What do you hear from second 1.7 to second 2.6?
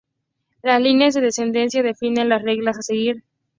definen las